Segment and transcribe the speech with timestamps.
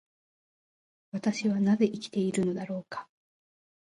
[1.11, 3.07] 私はなぜ生きているのだろうか。